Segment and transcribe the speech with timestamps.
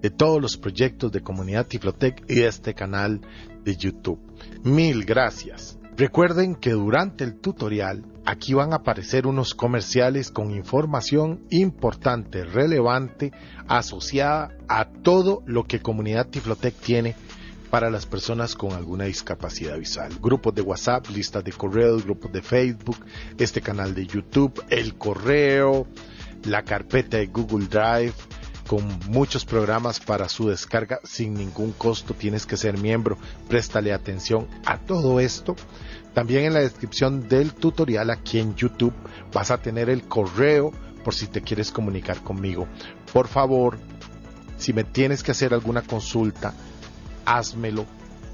[0.00, 3.20] de todos los proyectos de Comunidad Tiflotec y de este canal
[3.64, 4.20] de YouTube.
[4.62, 5.78] Mil gracias.
[5.96, 13.32] Recuerden que durante el tutorial aquí van a aparecer unos comerciales con información importante, relevante,
[13.68, 17.16] asociada a todo lo que Comunidad Tiflotec tiene
[17.70, 20.12] para las personas con alguna discapacidad visual.
[20.20, 22.98] Grupos de WhatsApp, listas de correos, grupos de Facebook,
[23.38, 25.86] este canal de YouTube, el correo,
[26.44, 28.14] la carpeta de Google Drive,
[28.70, 32.14] con muchos programas para su descarga sin ningún costo.
[32.14, 33.18] Tienes que ser miembro.
[33.48, 35.56] Préstale atención a todo esto.
[36.14, 38.94] También en la descripción del tutorial aquí en YouTube
[39.32, 40.70] vas a tener el correo
[41.02, 42.68] por si te quieres comunicar conmigo.
[43.12, 43.76] Por favor,
[44.56, 46.54] si me tienes que hacer alguna consulta,
[47.24, 47.86] házmelo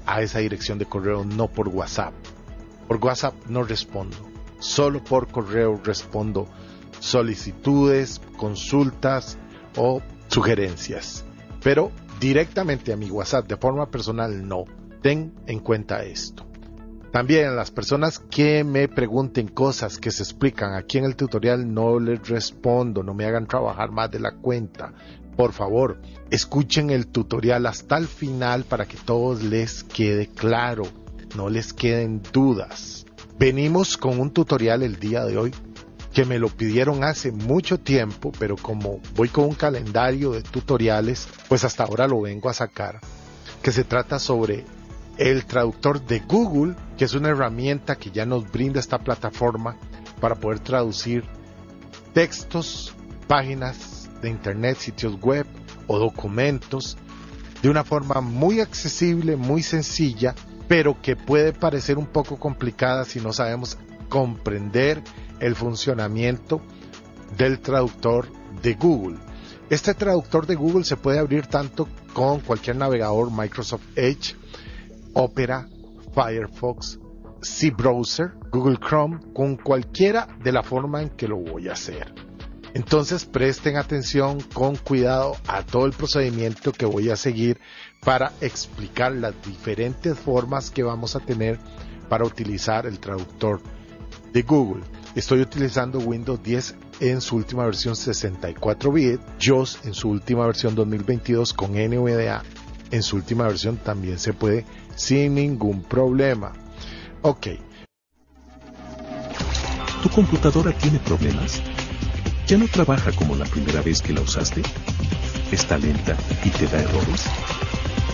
[0.05, 2.13] a esa dirección de correo, no por WhatsApp.
[2.87, 4.17] Por WhatsApp no respondo.
[4.59, 6.47] Solo por correo respondo
[6.99, 9.39] solicitudes, consultas
[9.75, 11.23] o sugerencias.
[11.63, 14.65] Pero directamente a mi WhatsApp de forma personal no.
[15.01, 16.47] Ten en cuenta esto.
[17.11, 21.99] También las personas que me pregunten cosas que se explican aquí en el tutorial no
[21.99, 24.93] les respondo, no me hagan trabajar más de la cuenta.
[25.35, 30.83] Por favor, escuchen el tutorial hasta el final para que todos les quede claro,
[31.35, 33.05] no les queden dudas.
[33.39, 35.53] Venimos con un tutorial el día de hoy
[36.17, 41.27] que me lo pidieron hace mucho tiempo, pero como voy con un calendario de tutoriales,
[41.47, 42.99] pues hasta ahora lo vengo a sacar,
[43.61, 44.65] que se trata sobre
[45.19, 49.77] el traductor de Google, que es una herramienta que ya nos brinda esta plataforma
[50.19, 51.23] para poder traducir
[52.15, 52.95] textos,
[53.27, 55.45] páginas de internet, sitios web
[55.85, 56.97] o documentos
[57.61, 60.33] de una forma muy accesible, muy sencilla,
[60.67, 63.77] pero que puede parecer un poco complicada si no sabemos
[64.09, 65.03] comprender
[65.39, 66.61] el funcionamiento
[67.37, 68.27] del traductor
[68.61, 69.17] de Google.
[69.69, 74.35] Este traductor de Google se puede abrir tanto con cualquier navegador Microsoft Edge,
[75.13, 75.67] Opera,
[76.13, 76.99] Firefox,
[77.41, 82.13] C-Browser, Google Chrome, con cualquiera de la forma en que lo voy a hacer.
[82.73, 87.59] Entonces presten atención con cuidado a todo el procedimiento que voy a seguir
[88.03, 91.59] para explicar las diferentes formas que vamos a tener
[92.09, 93.61] para utilizar el traductor
[94.33, 94.83] de Google.
[95.15, 100.75] Estoy utilizando Windows 10 en su última versión 64 bit, JOS en su última versión
[100.75, 102.43] 2022 con NVDA
[102.91, 104.65] en su última versión también se puede
[104.95, 106.53] sin ningún problema.
[107.21, 107.47] Ok.
[110.01, 111.61] ¿Tu computadora tiene problemas?
[112.47, 114.61] ¿Ya no trabaja como la primera vez que la usaste?
[115.51, 117.25] ¿Está lenta y te da errores?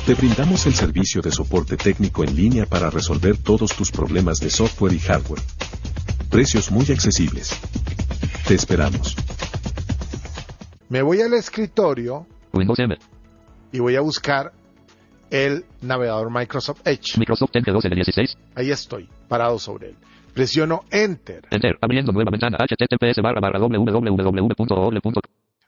[0.05, 4.49] Te brindamos el servicio de soporte técnico en línea para resolver todos tus problemas de
[4.49, 5.41] software y hardware.
[6.33, 7.61] Precios muy accesibles.
[8.47, 9.15] Te esperamos.
[10.89, 12.97] Me voy al escritorio Windows M.
[13.71, 14.51] y voy a buscar
[15.29, 17.19] el navegador Microsoft Edge.
[17.19, 18.37] Microsoft Edge 12 de 16.
[18.55, 19.95] Ahí estoy, parado sobre él.
[20.33, 21.43] Presiono Enter.
[21.51, 21.77] Enter.
[21.79, 22.57] Abriendo nueva ventana.
[22.57, 25.13] https barra barra www.orle.com.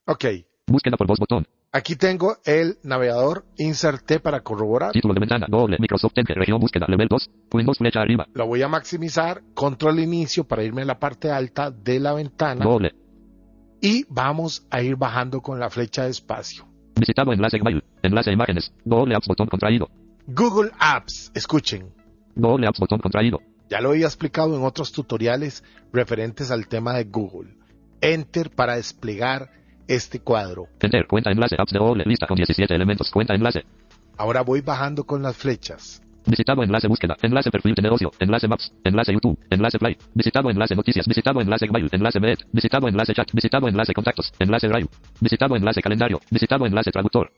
[0.08, 0.26] Ok,
[0.68, 1.46] Búsqueda por voz botón.
[1.72, 4.92] aquí tengo el navegador Inserté para corroborar.
[4.94, 5.46] Título de ventana.
[5.48, 5.78] Doble.
[5.80, 6.34] Microsoft Edge.
[6.34, 6.88] Región búsqueda.
[6.90, 7.30] Level 2.
[7.54, 8.26] Windows flecha arriba.
[8.34, 12.66] Lo voy a maximizar, control inicio para irme a la parte alta de la ventana
[12.66, 12.94] Doble.
[13.80, 16.66] y vamos a ir bajando con la flecha de espacio.
[16.96, 17.84] Visitado enlace mail.
[18.02, 18.74] Enlace imágenes.
[18.84, 19.90] Doble apps botón contraído.
[20.28, 21.94] Google Apps, escuchen,
[22.34, 23.40] Doble apps botón contraído.
[23.70, 25.64] ya lo había explicado en otros tutoriales
[25.94, 27.56] referentes al tema de Google.
[28.02, 29.52] Enter para desplegar
[29.88, 30.68] este cuadro.
[30.80, 31.08] Enter.
[31.08, 31.56] Cuenta enlace.
[31.58, 32.04] Apps de doble.
[32.06, 33.10] Lista con 17 elementos.
[33.12, 33.64] Cuenta enlace.
[34.18, 36.02] Ahora voy bajando con las flechas.
[36.26, 37.16] Visitado enlace búsqueda.
[37.22, 38.12] Enlace perfil de negocio.
[38.20, 38.74] Enlace maps.
[38.84, 39.38] Enlace YouTube.
[39.50, 39.96] Enlace play.
[40.14, 41.08] Visitado enlace noticias.
[41.08, 41.90] Visitado enlace mail.
[41.92, 42.38] Enlace med.
[42.52, 43.32] Visitado enlace chat.
[43.32, 44.32] Visitado enlace contactos.
[44.40, 44.88] Enlace drive.
[45.20, 46.20] Visitado enlace calendario.
[46.32, 47.32] Visitado enlace traductor.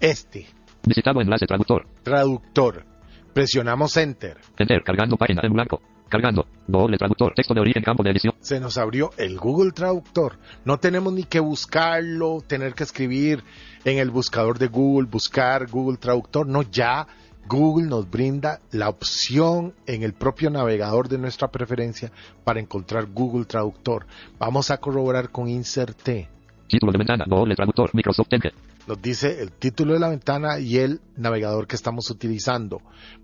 [0.00, 0.46] Este,
[0.84, 1.86] Visitado enlace traductor.
[2.02, 2.84] Traductor.
[3.32, 4.38] Presionamos Enter.
[4.58, 4.82] Enter.
[4.82, 5.80] Cargando página en blanco.
[6.12, 6.46] Cargando.
[6.66, 7.32] Doble traductor.
[7.34, 7.82] Texto de origen.
[7.82, 8.34] Campo de edición.
[8.38, 10.38] Se nos abrió el Google Traductor.
[10.66, 13.42] No tenemos ni que buscarlo, tener que escribir
[13.86, 16.46] en el buscador de Google, buscar Google Traductor.
[16.46, 17.06] No, ya
[17.48, 22.12] Google nos brinda la opción en el propio navegador de nuestra preferencia
[22.44, 24.04] para encontrar Google Traductor.
[24.38, 26.28] Vamos a corroborar con Insert T.
[26.68, 27.24] Título de ventana.
[27.26, 27.88] Doble traductor.
[27.94, 28.52] Microsoft Edge.
[28.86, 32.82] Nos dice el título de la ventana y el navegador que estamos utilizando.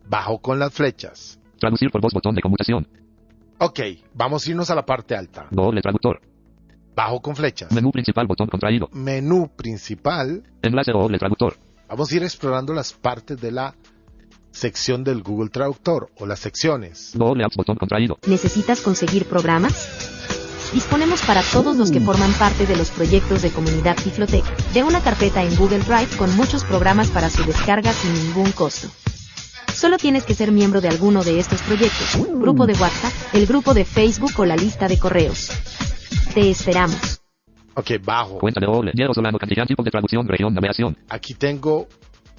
[0.09, 1.38] Bajo con las flechas.
[1.59, 2.13] Traducir por voz.
[2.13, 2.87] Botón de conmutación.
[3.59, 3.81] Ok,
[4.15, 5.47] vamos a irnos a la parte alta.
[5.51, 6.21] Doble traductor.
[6.95, 7.73] Bajo con flechas.
[7.73, 8.27] Menú principal.
[8.27, 8.89] Botón contraído.
[8.93, 10.43] Menú principal.
[10.63, 11.57] Enlace doble traductor.
[11.89, 13.75] Vamos a ir explorando las partes de la
[14.51, 17.13] sección del Google Traductor o las secciones.
[17.15, 17.57] Doble apps.
[17.57, 18.19] Botón contraído.
[18.27, 20.19] ¿Necesitas conseguir programas?
[20.73, 24.45] Disponemos para todos los que forman parte de los proyectos de comunidad Tiflotec
[24.75, 28.89] de una carpeta en Google Drive con muchos programas para su descarga sin ningún costo.
[29.75, 33.75] Solo tienes que ser miembro de alguno de estos proyectos, grupo de WhatsApp, el grupo
[33.75, 35.51] de Facebook o la lista de correos.
[36.35, 37.21] Te esperamos.
[37.75, 38.39] Ok, bajo.
[38.39, 38.91] Cuenta de doble.
[38.93, 39.39] Diego Solano.
[39.39, 39.65] Cantidad.
[39.65, 40.27] Tipo de traducción.
[40.27, 40.53] Región.
[40.53, 40.99] Navegación.
[41.09, 41.87] Aquí tengo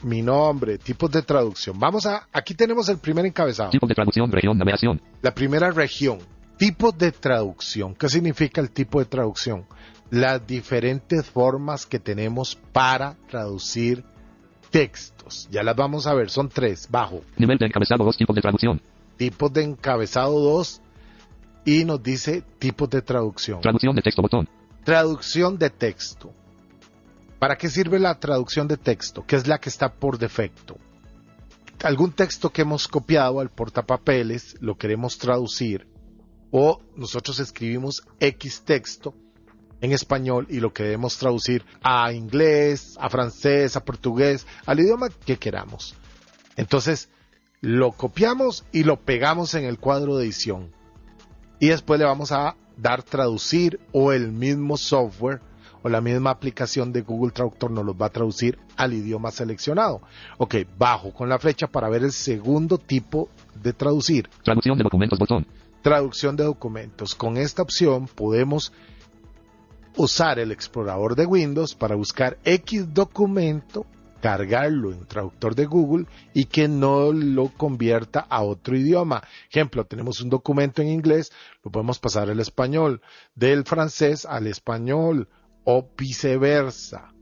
[0.03, 1.79] mi nombre, tipos de traducción.
[1.79, 3.69] Vamos a, aquí tenemos el primer encabezado.
[3.69, 4.29] Tipo de traducción.
[4.31, 4.57] Región.
[4.57, 5.01] Navegación.
[5.21, 6.19] La primera región.
[6.57, 7.95] Tipos de traducción.
[7.95, 9.65] ¿Qué significa el tipo de traducción?
[10.09, 14.03] Las diferentes formas que tenemos para traducir
[14.69, 15.47] textos.
[15.51, 16.87] Ya las vamos a ver, son tres.
[16.89, 17.21] Bajo.
[17.37, 18.03] Nivel de encabezado.
[18.03, 18.81] Dos tipos de traducción.
[19.17, 20.81] Tipos de encabezado 2
[21.65, 23.61] y nos dice tipos de traducción.
[23.61, 24.21] Traducción de texto.
[24.21, 24.47] Botón.
[24.83, 26.33] Traducción de texto.
[27.37, 29.25] ¿Para qué sirve la traducción de texto?
[29.25, 30.77] Que es la que está por defecto.
[31.83, 35.87] Algún texto que hemos copiado al portapapeles lo queremos traducir
[36.51, 39.13] o nosotros escribimos X texto
[39.81, 45.37] en español y lo queremos traducir a inglés, a francés, a portugués, al idioma que
[45.37, 45.95] queramos.
[46.55, 47.09] Entonces,
[47.61, 50.71] lo copiamos y lo pegamos en el cuadro de edición.
[51.59, 55.41] Y después le vamos a dar traducir o el mismo software
[55.81, 60.01] o la misma aplicación de Google Traductor nos los va a traducir al idioma seleccionado.
[60.37, 63.29] Ok, bajo con la flecha para ver el segundo tipo
[63.61, 64.29] de traducir.
[64.43, 65.19] Traducción de documentos.
[65.19, 65.45] Botón.
[65.81, 67.15] Traducción de documentos.
[67.15, 68.73] Con esta opción podemos
[69.99, 73.85] usar el explorador de Windows para buscar X documento,
[74.21, 79.21] cargarlo en traductor de Google y que no lo convierta a otro idioma.
[79.49, 81.33] Ejemplo, tenemos un documento en inglés,
[81.65, 83.01] lo podemos pasar al español,
[83.35, 85.27] del francés al español
[85.65, 87.13] o viceversa.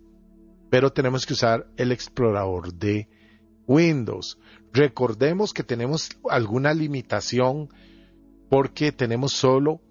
[0.70, 3.10] Pero tenemos que usar el explorador de
[3.66, 4.38] Windows.
[4.72, 7.70] Recordemos que tenemos alguna limitación
[8.52, 9.82] porque tenemos solo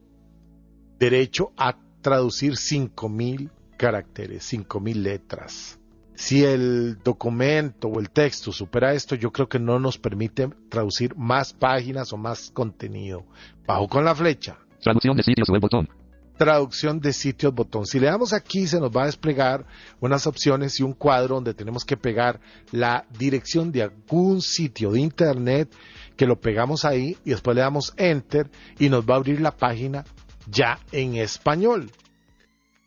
[1.00, 5.76] derecho a traducir 5000 caracteres, 5000 letras.
[6.14, 11.16] Si el documento o el texto supera esto, yo creo que no nos permite traducir
[11.16, 13.24] más páginas o más contenido.
[13.66, 14.56] Bajo con la flecha.
[14.80, 15.60] Traducción de sitios web.
[15.60, 15.88] Botón.
[16.38, 17.86] Traducción de sitios botón.
[17.86, 19.66] Si le damos aquí se nos va a desplegar
[19.98, 22.38] unas opciones y un cuadro donde tenemos que pegar
[22.70, 25.74] la dirección de algún sitio de internet
[26.16, 29.50] que lo pegamos ahí y después le damos enter y nos va a abrir la
[29.50, 30.04] página
[30.46, 31.90] ya en español.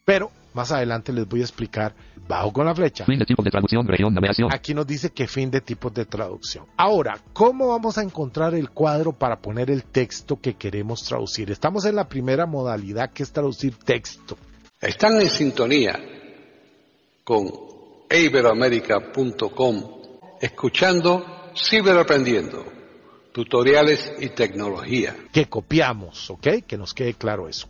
[0.10, 1.94] Pero más adelante les voy a explicar
[2.28, 3.06] bajo con la flecha.
[3.06, 3.88] Fin de tipo de traducción.
[3.88, 4.12] Región.
[4.12, 4.52] Navegación.
[4.52, 6.66] Aquí nos dice que fin de tipos de traducción.
[6.78, 11.52] Ahora, ¿cómo vamos a encontrar el cuadro para poner el texto que queremos traducir?
[11.52, 14.36] Estamos en la primera modalidad que es traducir texto.
[14.82, 16.00] Están en sintonía
[17.24, 17.48] con
[18.10, 19.84] iberoamerica.com
[20.42, 22.66] escuchando Ciberaprendiendo,
[23.32, 25.16] tutoriales y tecnología.
[25.32, 26.48] Que copiamos, ¿ok?
[26.66, 27.70] Que nos quede claro eso.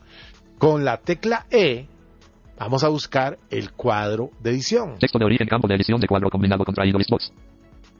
[0.58, 1.99] Con la tecla E
[2.60, 4.98] vamos a buscar el cuadro de edición.
[5.00, 5.48] Texto de origen.
[5.48, 6.98] Campo de edición de cuadro combinado contraído.
[6.98, 7.32] Listbox.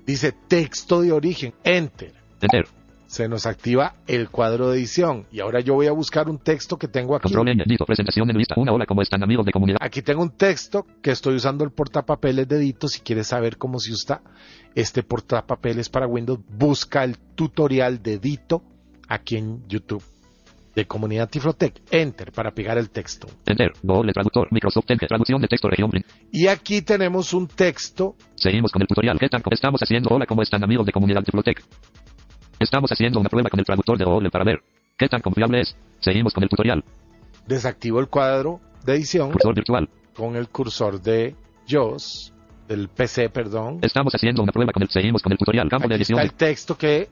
[0.06, 2.14] Dice texto de origen, enter.
[2.42, 2.68] Enter.
[3.08, 5.26] Se nos activa el cuadro de edición.
[5.32, 7.24] Y ahora yo voy a buscar un texto que tengo aquí.
[7.24, 7.64] Control N.
[7.66, 7.86] Listo.
[7.86, 8.54] Presentación en lista.
[8.58, 8.86] Una hola.
[8.86, 9.80] ¿Cómo están amigos de comunidad?
[9.82, 12.88] Aquí tengo un texto que estoy usando el portapapeles de Dito.
[12.88, 14.22] Si quieres saber cómo se usa
[14.76, 18.62] este portapapeles para Windows, busca el tutorial de Dito
[19.08, 20.04] aquí en YouTube
[20.76, 21.82] de Comunidad Tiflotec.
[21.92, 23.28] Enter para pegar el texto.
[23.46, 23.72] Enter.
[23.82, 24.48] Doble traductor.
[24.52, 25.08] Microsoft Edge.
[25.08, 25.70] Traducción de texto.
[25.70, 25.92] Región.
[26.32, 28.16] Y aquí tenemos un texto.
[28.36, 29.18] Seguimos con el tutorial.
[29.20, 29.42] ¿Qué tal?
[29.52, 30.26] Estamos haciendo hola.
[30.26, 31.62] ¿Cómo están amigos de comunidad Tiflotec?
[32.60, 34.60] Estamos haciendo una prueba con el traductor de doble para ver
[34.98, 35.76] qué tan confiable es.
[36.00, 36.84] Seguimos con el tutorial.
[37.48, 39.90] Desactivo el cuadro de edición Cursor virtual.
[40.14, 41.36] con el cursor de
[41.68, 42.34] JOS,
[42.68, 43.80] del PC, perdón.
[43.82, 44.90] Estamos haciendo una prueba con el.
[44.90, 45.70] Seguimos con el tutorial.
[45.70, 46.20] Campo de Aquí edición.
[46.20, 47.10] está el texto que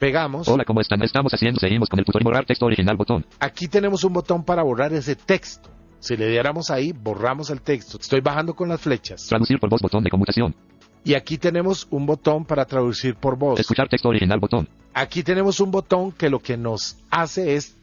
[0.00, 0.48] pegamos.
[0.48, 1.00] Hola, ¿cómo están?
[1.02, 1.60] Estamos haciendo.
[1.60, 2.24] Seguimos con el tutorial.
[2.24, 2.96] Borrar texto original.
[2.96, 3.24] Botón.
[3.38, 5.70] Aquí tenemos un botón para borrar ese texto.
[6.00, 7.98] Si le diéramos ahí, borramos el texto.
[8.00, 9.26] Estoy bajando con las flechas.
[9.28, 9.80] Traducir por voz.
[9.80, 10.56] Botón de conmutación.
[11.04, 13.60] Y aquí tenemos un botón para traducir por voz.
[13.60, 14.68] Escuchar texto original botón.
[14.92, 17.76] Aquí tenemos un botón que lo que nos hace es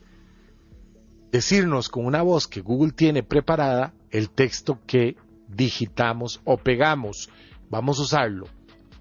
[1.31, 5.15] decirnos con una voz que Google tiene preparada el texto que
[5.47, 7.29] digitamos o pegamos.
[7.69, 8.47] Vamos a usarlo.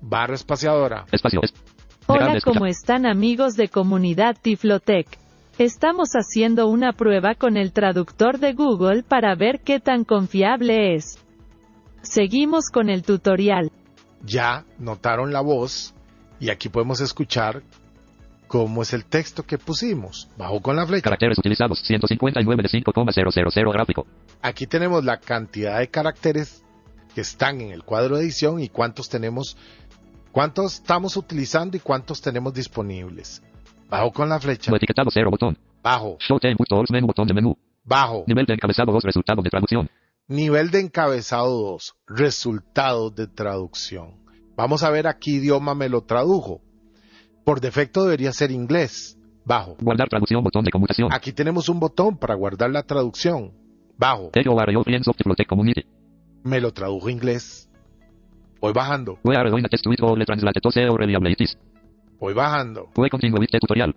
[0.01, 1.07] Barra espaciadora.
[1.11, 1.41] Espacio.
[1.43, 1.53] Es.
[2.09, 2.39] Hola.
[2.43, 5.07] ¿cómo están amigos de comunidad Tiflotec?
[5.59, 11.19] Estamos haciendo una prueba con el traductor de Google para ver qué tan confiable es.
[12.03, 13.73] Seguimos con el tutorial.
[14.25, 15.95] Ya notaron la voz
[16.39, 17.63] y aquí podemos escuchar
[18.47, 20.29] cómo es el texto que pusimos.
[20.37, 21.03] Bajo con la flecha.
[21.05, 21.81] Caracteres utilizados.
[21.81, 24.07] 159 de 5,000 gráfico.
[24.43, 26.63] Aquí tenemos la cantidad de caracteres
[27.17, 29.57] que están en el cuadro de edición y cuántos tenemos,
[30.37, 33.43] cuántos estamos utilizando y cuántos tenemos disponibles.
[33.89, 34.71] Bajo con la flecha.
[34.77, 35.57] Etiquetado 0 botón.
[35.83, 37.57] Bajo, Show Time Tools menú botón de menú.
[37.83, 38.25] bajo.
[38.27, 39.89] Nivel de encabezado 2 resultados de traducción.
[40.29, 41.95] Nivel de encabezado 2.
[42.09, 44.17] Resultados de traducción.
[44.55, 46.61] Vamos a ver a qué idioma me lo tradujo.
[47.43, 49.17] Por defecto debería ser inglés.
[49.43, 49.79] Bajo.
[49.81, 51.15] Guardar traducción botón de conmutación.
[51.15, 53.53] Aquí tenemos un botón para guardar la traducción.
[53.97, 54.33] Bajo.
[56.45, 57.66] Me lo tradujo inglés.
[58.61, 59.19] Voy bajando.
[59.23, 59.37] Voy
[62.35, 62.89] bajando.
[63.61, 63.95] Tutorial.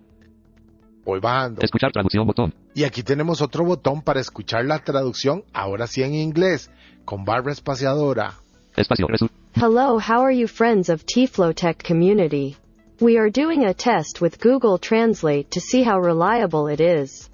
[1.05, 1.61] Voy bajando.
[1.61, 2.53] Escuchar traducción botón.
[2.75, 6.69] Y aquí tenemos otro botón para escuchar la traducción, ahora sí en inglés,
[7.05, 8.33] con barra espaciadora.
[8.75, 9.07] Espacio.
[9.55, 12.55] Hello, how are you friends of Tiflotech community?
[13.01, 17.29] We are doing a test with Google Translate to see how reliable it is.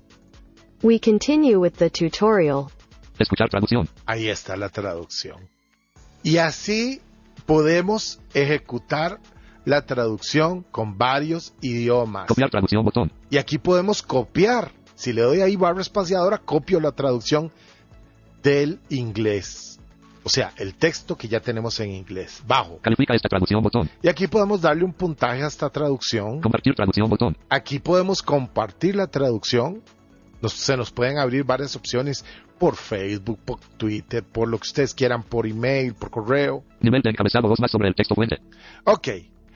[0.82, 2.72] We continue with the tutorial.
[3.20, 3.90] Escuchar traducción.
[4.06, 5.50] Ahí está la traducción.
[6.24, 7.02] Y así
[7.46, 9.20] podemos ejecutar
[9.66, 12.28] la traducción con varios idiomas.
[12.28, 13.12] Copiar traducción botón.
[13.30, 14.72] Y aquí podemos copiar.
[14.96, 17.52] Si le doy ahí barra espaciadora, copio la traducción
[18.44, 19.80] del inglés.
[20.24, 22.42] O sea, el texto que ya tenemos en inglés.
[22.48, 22.80] Bajo.
[22.80, 23.90] Califica esta traducción botón.
[24.02, 26.42] Y aquí podemos darle un puntaje a esta traducción.
[26.42, 27.38] Compartir traducción botón.
[27.50, 29.84] Aquí podemos compartir la traducción.
[30.42, 32.26] Nos- se nos pueden abrir varias opciones
[32.58, 36.64] por Facebook, por Twitter, por lo que ustedes quieran, por email, por correo.
[36.82, 38.38] Nivel de encabezado 2 más sobre el texto fuente.
[38.86, 39.08] Ok,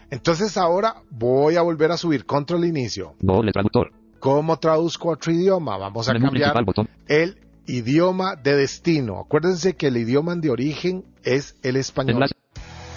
[0.10, 3.16] entonces ahora voy a volver a subir control inicio.
[3.20, 3.92] Doble traductor.
[4.20, 5.78] ¿Cómo traduzco a otro idioma?
[5.78, 6.56] Vamos a Menú cambiar
[7.08, 9.20] el idioma de destino.
[9.20, 12.16] Acuérdense que el idioma de origen es el español.
[12.16, 12.36] Enlace.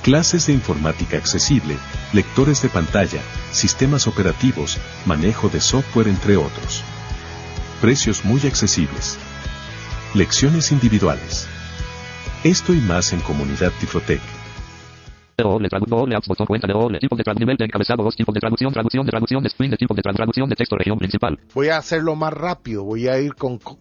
[0.03, 1.77] Clases de informática accesible,
[2.13, 3.21] lectores de pantalla,
[3.53, 6.83] sistemas operativos, manejo de software entre otros.
[7.81, 9.17] Precios muy accesibles.
[10.15, 11.49] Lecciones individuales.
[12.45, 14.21] Esto y más en Comunidad Tiflotec.
[15.39, 18.15] Doble tradu doble apps botón cuenta de doble tipo de trad nivel de encabezado 2
[18.15, 20.77] tipos de traducción traducción de traducción de screen de tipo de trad traducción de texto
[20.77, 21.39] región principal.
[21.55, 22.85] Voy a hacerlo más rápido.
[22.85, 23.79] Voy a ir con co-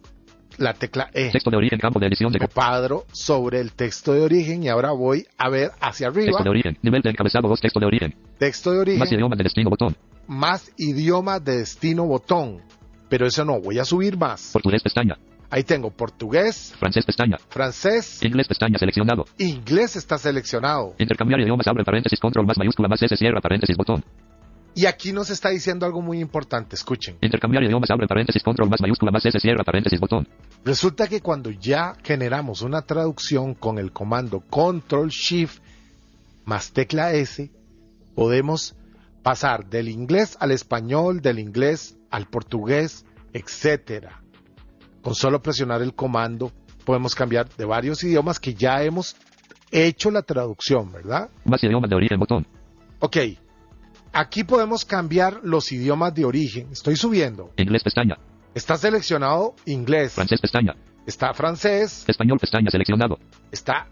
[0.58, 1.30] la tecla E.
[1.30, 4.92] Texto de origen campo de edición de Repadro sobre el texto de origen y ahora
[4.92, 6.26] voy a ver hacia arriba.
[6.26, 8.14] texto de origen nivel de encabezado 2 texto de origen.
[8.38, 8.98] Texto de origen.
[9.00, 9.96] Más idiomas de destino botón.
[10.26, 12.62] más idioma de destino botón.
[13.10, 14.50] Pero eso no, voy a subir más.
[14.54, 15.18] Portugués pestaña.
[15.52, 17.36] Ahí tengo portugués, Francés pestaña.
[17.50, 19.26] francés, Inglés pestaña seleccionado.
[19.36, 20.94] inglés está seleccionado.
[20.98, 24.02] Intercambiar idiomas abre paréntesis control más mayúscula más S cierra paréntesis botón.
[24.74, 27.18] Y aquí nos está diciendo algo muy importante, escuchen.
[27.20, 30.26] Intercambiar idiomas abre paréntesis control más mayúscula más S cierra paréntesis botón.
[30.64, 35.60] Resulta que cuando ya generamos una traducción con el comando Control Shift
[36.46, 37.50] más tecla S,
[38.14, 38.74] podemos
[39.22, 43.04] pasar del inglés al español, del inglés al portugués,
[43.34, 44.21] etcétera.
[45.02, 46.52] Con solo presionar el comando
[46.84, 49.16] podemos cambiar de varios idiomas que ya hemos
[49.70, 51.30] hecho la traducción, ¿verdad?
[51.44, 52.46] Más idiomas de origen botón.
[53.00, 53.16] Ok.
[54.12, 56.68] Aquí podemos cambiar los idiomas de origen.
[56.70, 57.50] Estoy subiendo.
[57.56, 58.16] Inglés pestaña.
[58.54, 60.12] Está seleccionado inglés.
[60.12, 60.74] Francés pestaña.
[61.06, 62.04] Está francés.
[62.06, 63.18] Español pestaña seleccionado.
[63.50, 63.88] Está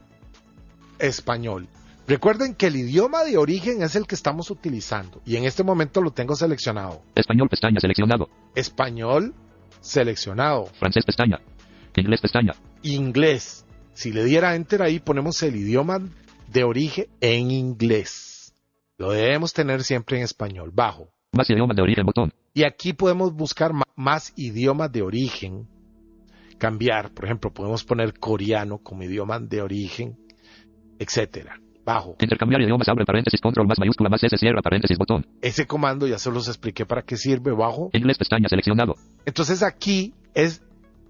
[0.98, 1.66] español.
[2.06, 5.22] Recuerden que el idioma de origen es el que estamos utilizando.
[5.24, 7.02] Y en este momento lo tengo seleccionado.
[7.14, 8.28] Español pestaña seleccionado.
[8.54, 9.34] Español
[9.80, 10.66] seleccionado.
[10.66, 11.40] Francés pestaña.
[11.96, 12.52] Inglés pestaña.
[12.82, 13.64] Inglés.
[13.94, 16.00] Si le diera enter ahí ponemos el idioma
[16.48, 18.54] de origen en inglés.
[18.98, 20.70] Lo debemos tener siempre en español.
[20.72, 21.08] Bajo.
[21.32, 22.32] Más idiomas de origen botón.
[22.52, 25.68] Y aquí podemos buscar más idiomas de origen.
[26.58, 30.18] Cambiar, por ejemplo, podemos poner coreano como idioma de origen,
[30.98, 31.58] etcétera.
[31.90, 32.14] Bajo.
[32.20, 35.26] Intercambiar idiomas abre paréntesis control más mayúscula más S cierra paréntesis botón.
[35.42, 37.50] Ese comando ya se los expliqué para qué sirve.
[37.50, 37.90] Bajo.
[37.92, 38.94] Inglés pestaña seleccionado.
[39.26, 40.62] Entonces aquí es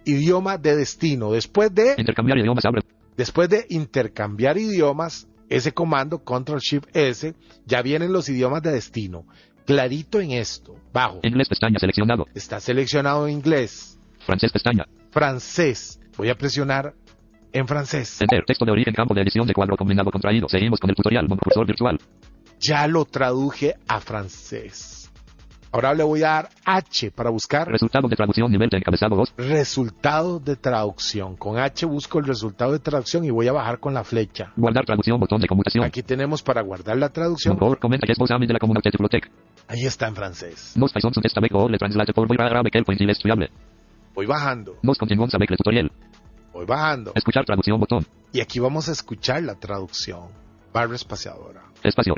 [0.06, 1.32] idioma de destino.
[1.32, 2.80] Después de, Intercambiar idiomas abre.
[3.14, 7.34] después de intercambiar idiomas, ese comando Control Shift S,
[7.66, 9.26] ya vienen los idiomas de destino.
[9.66, 10.76] Clarito en esto.
[10.94, 11.20] Bajo.
[11.22, 12.24] Inglés pestaña seleccionado.
[12.34, 13.98] Está seleccionado inglés.
[14.20, 14.86] Francés pestaña.
[15.10, 16.00] francés.
[16.16, 16.94] Voy a presionar
[17.52, 18.20] en francés.
[18.20, 18.44] Enter.
[18.44, 20.48] Texto de origen, campo de edición de cuadro combinado contraído.
[20.48, 21.26] Seguimos con el tutorial.
[21.28, 21.98] Cursor virtual.
[22.60, 25.00] Ya lo traduje a francés.
[25.72, 29.34] Ahora le voy a dar H para buscar Resultado de traducción, nivel de encabezado 2.
[29.36, 31.36] resultado de traducción.
[31.36, 34.52] Con H busco el resultado de traducción y voy a bajar con la flecha.
[34.56, 35.84] Guardar traducción, botón de conmutación.
[35.84, 37.56] Aquí tenemos para guardar la traducción.
[37.56, 39.30] Por comenta que es de la comunidad de Tiflotec.
[39.68, 40.72] Ahí está en francés.
[40.76, 43.48] Nos faisons un test avec le translate avec quel point il est fiable.
[44.16, 45.92] Voy bajando, Nos continuons avec le tutoriel.
[46.60, 47.12] Voy bajando.
[47.14, 48.06] Escuchar traducción, botón.
[48.32, 50.28] Y aquí vamos a escuchar la traducción.
[50.72, 51.62] Barra espaciadora.
[51.82, 52.14] Espacio.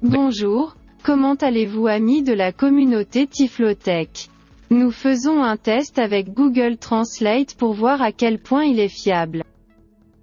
[0.00, 4.28] Bonjour, comment allez-vous amis de la communauté Tiflotech
[4.70, 9.42] Nous faisons un test avec Google Translate pour voir à quel point il est fiable.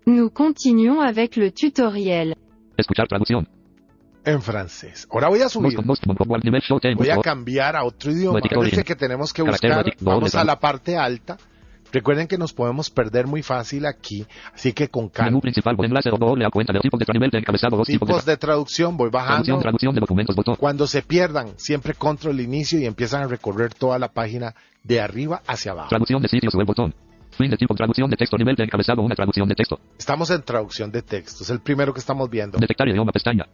[0.06, 2.36] Nous continuons avec le tutoriel.
[2.77, 3.48] Escuchar traducción.
[4.25, 5.06] En francés.
[5.12, 5.77] Ahora voy a subir.
[6.96, 8.39] Voy a cambiar a otro idioma.
[8.56, 8.84] Origen.
[8.84, 9.84] que tenemos que buscar.
[10.00, 11.38] Vamos a la parte alta.
[11.94, 14.26] Recuerden que nos podemos perder muy fácil aquí.
[14.54, 15.30] Así que con calma.
[15.30, 17.88] Menú principal, enlace o doble a cuenta de tipo de nivel de encabezado 2.
[17.88, 19.62] Tipo de Tipos de traducción, voy traducción, bajando.
[19.62, 20.56] traducción de documentos, botón.
[20.56, 25.42] Cuando se pierdan, siempre control inicio y empiezan a recorrer toda la página de arriba
[25.48, 25.90] hacia abajo.
[25.90, 26.96] Traducción de sitios web, botón.
[27.38, 29.80] Fin de tipo, traducción de texto, nivel de encabezado, una traducción de texto.
[29.98, 31.44] Estamos en traducción de texto.
[31.44, 32.58] Es el primero que estamos viendo.
[32.58, 33.46] Detectar idioma, pestaña.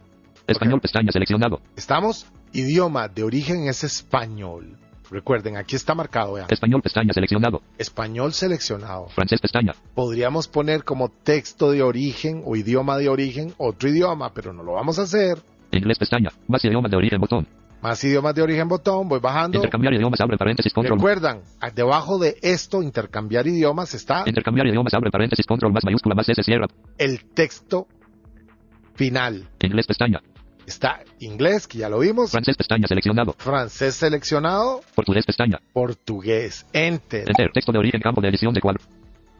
[0.46, 0.82] Español, Ok.
[0.82, 1.60] pestaña seleccionado.
[1.76, 4.76] Estamos, idioma de origen es español.
[5.10, 6.46] Recuerden, aquí está marcado, vean.
[6.50, 7.62] Español, pestaña seleccionado.
[7.78, 9.08] Español seleccionado.
[9.08, 9.72] Francés, pestaña.
[9.94, 14.74] Podríamos poner como texto de origen o idioma de origen otro idioma, pero no lo
[14.74, 15.38] vamos a hacer.
[15.72, 16.30] Inglés, pestaña.
[16.48, 17.46] Más idioma de origen, botón.
[17.82, 19.56] Más idiomas de origen botón, voy bajando.
[19.56, 20.98] Intercambiar idiomas, abre paréntesis, control.
[20.98, 21.40] Recuerdan,
[21.74, 26.42] debajo de esto, intercambiar idiomas, está Intercambiar idiomas, abre paréntesis, control más mayúscula más S,
[26.42, 26.66] cierra.
[26.98, 27.86] el texto
[28.94, 29.48] final.
[29.62, 30.20] Inglés, pestaña.
[30.70, 33.34] Está inglés, que ya lo vimos, Francés, pestaña seleccionado.
[33.36, 35.58] francés seleccionado, Portugués, pestaña.
[35.72, 37.28] portugués, enter.
[37.28, 37.50] Enter.
[37.52, 38.80] Texto de origen, campo de edición de cuadro.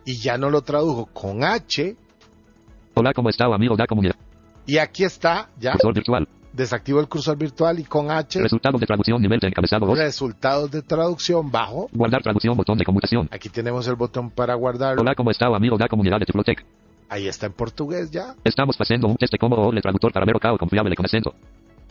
[0.05, 1.95] Y ya no lo tradujo con H.
[2.95, 4.17] Hola, ¿cómo está, amigo de la comunidad?
[4.67, 6.29] Y aquí está, ya Cursor virtual.
[6.53, 9.97] desactivo el cursor virtual y con H, Resultado de traducción, nivel de encabezado 2.
[9.99, 11.89] resultados de traducción bajo.
[11.93, 13.29] Guardar traducción, botón de conmutación.
[13.31, 15.01] Aquí tenemos el botón para guardarlo.
[15.03, 16.65] Hola, ¿cómo está, amigo de la comunidad de Tiflotec?
[17.11, 18.37] Ahí está en portugués ya.
[18.45, 21.35] Estamos haciendo un test de cómo el traductor para ver o confiable con acento.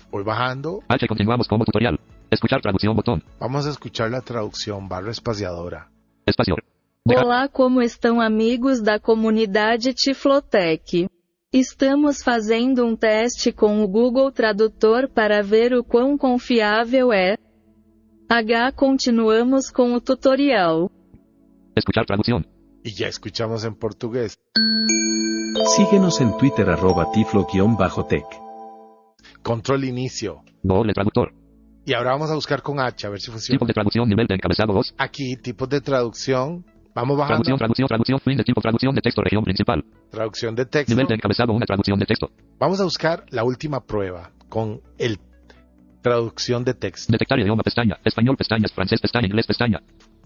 [0.10, 0.82] Voy bajando.
[0.88, 2.00] H, continuamos como tutorial.
[2.32, 3.22] Escuchar traducción, botón.
[3.38, 5.90] Vamos a escuchar la traducción barra espaciadora.
[6.26, 6.56] Espacio.
[7.06, 11.10] Olá, como estão amigos da comunidade Tiflotec?
[11.52, 17.36] Estamos fazendo um teste com o Google Tradutor para ver o quão confiável é.
[18.30, 18.72] H.
[18.72, 20.90] Continuamos com o tutorial.
[21.76, 22.46] Escuchar traducción.
[22.90, 24.40] Y ya escuchamos en portugués.
[25.78, 28.26] Síguenos en Twitter arroba tiflo-tech.
[29.44, 30.42] Control inicio.
[30.64, 31.32] Doble traductor.
[31.86, 33.60] Y ahora vamos a buscar con H a ver si funciona.
[33.60, 34.96] Tipo de traducción, nivel de encabezado 2.
[34.98, 36.66] Aquí, tipos de traducción.
[36.96, 37.44] Vamos bajando.
[37.44, 39.86] Traducción, traducción, traducción, fin de tipo, traducción de texto, región principal.
[40.10, 40.92] Traducción de texto.
[40.92, 42.32] Nivel de encabezado, una traducción de texto.
[42.58, 45.20] Vamos a buscar la última prueba con el
[46.02, 47.12] traducción de texto.
[47.12, 48.00] Detectar idioma, pestaña.
[48.04, 48.74] Español, pestañas.
[48.74, 49.28] Francés, pestaña.
[49.28, 49.80] Inglés, pestaña.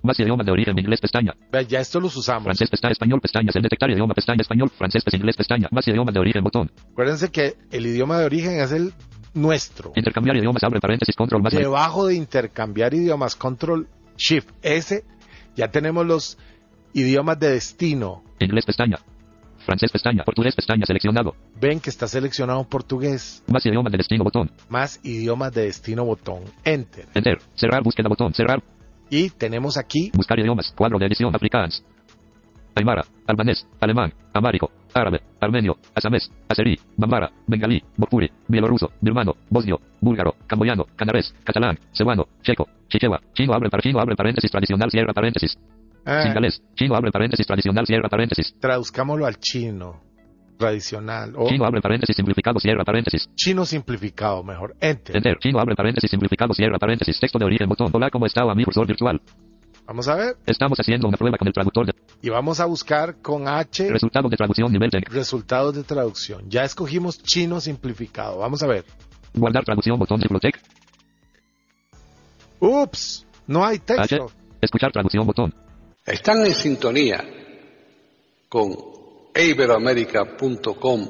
[0.03, 1.33] Más idioma de origen, inglés, pestaña.
[1.69, 2.43] Ya esto los usamos.
[2.43, 2.91] Francés, pestaña.
[2.91, 3.55] Español, pestañas.
[3.55, 4.41] El detectar idioma, pestaña.
[4.41, 5.21] Español, francés, pestaña.
[5.21, 5.69] Inglés, pestaña.
[5.71, 6.69] Más idioma de origen, botón.
[6.91, 8.93] Acuérdense que el idioma de origen es el
[9.33, 9.93] nuestro.
[9.95, 11.53] Intercambiar idiomas, abre paréntesis, control más.
[11.53, 13.87] Debajo de intercambiar idiomas, control
[14.17, 15.03] shift S,
[15.55, 16.37] ya tenemos los
[16.93, 18.23] idiomas de destino.
[18.39, 18.97] Inglés, pestaña.
[19.65, 20.25] Francés, pestaña.
[20.25, 20.85] Portugués, pestaña.
[20.85, 21.33] Seleccionado.
[21.61, 23.41] Ven que está seleccionado portugués.
[23.47, 24.51] Más idioma de destino, botón.
[24.67, 26.43] Más idiomas de destino, botón.
[26.65, 27.07] Enter.
[27.13, 27.39] Enter.
[27.55, 28.33] Cerrar, búsqueda, botón.
[28.33, 28.61] Cerrar.
[29.13, 30.73] Y tenemos aquí Buscar idiomas.
[30.75, 31.35] Cuadro de edición.
[31.35, 31.83] Afrikaans.
[32.73, 33.03] Aymara.
[33.27, 33.67] Albanés.
[33.79, 34.11] Alemán.
[34.33, 34.71] Amárico.
[34.91, 35.21] Árabe.
[35.39, 35.77] Armenio.
[35.93, 36.31] Asamés.
[36.49, 36.79] Azerí.
[36.97, 37.29] Bambara.
[37.45, 37.79] Bengalí.
[37.95, 38.31] Bokpuri.
[38.47, 38.89] Bielorruso.
[39.01, 39.35] Birmano.
[39.51, 39.79] Bosnio.
[40.01, 40.33] Búlgaro.
[40.47, 40.85] Camboyano.
[40.95, 41.31] Canarés.
[41.43, 41.77] Catalán.
[41.95, 42.25] Cebuano.
[42.41, 42.67] Checo.
[42.89, 43.21] Chichewa.
[43.35, 44.89] Chino abre, chino abre paréntesis tradicional.
[44.89, 45.59] Cierra paréntesis.
[46.05, 46.63] ah, Singalés.
[46.73, 47.85] Chino abre paréntesis tradicional.
[47.85, 48.55] Cierra paréntesis.
[48.59, 50.01] traduzcámoslo al chino
[50.57, 52.59] tradicional o Chino abre paréntesis simplificado.
[52.59, 53.29] Cierra paréntesis.
[53.35, 54.75] chino simplificado, mejor.
[54.79, 55.15] Enter.
[55.15, 55.37] Enter.
[55.39, 56.53] Chino abre paréntesis simplificado.
[56.53, 57.19] Cierra paréntesis.
[57.19, 57.67] Texto de origen.
[57.67, 57.89] Botón.
[57.91, 59.21] Hola, ¿cómo está, mi cursor virtual?
[59.85, 63.17] Vamos a ver Estamos haciendo una prueba con el traductor de y vamos a buscar
[63.21, 66.49] con H resultado de traducción nivel de resultados de traducción.
[66.49, 68.37] Ya escogimos chino simplificado.
[68.37, 68.85] Vamos a ver.
[69.33, 69.99] guardar traducción.
[69.99, 70.61] Botón de biblioteca.
[72.61, 73.83] Ups, no hay H.
[73.85, 74.31] texto.
[74.61, 75.27] Escuchar traducción.
[75.27, 75.53] Botón.
[76.05, 77.25] Están en sintonía
[78.47, 78.92] con
[79.34, 81.08] iberoamérica.com,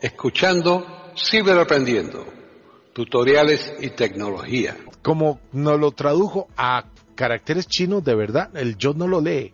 [0.00, 2.26] escuchando Ciberaprendiendo,
[2.92, 4.76] tutoriales y tecnología.
[5.02, 6.84] Como nos lo tradujo a
[7.14, 9.52] caracteres chinos de verdad, el yo no lo lee.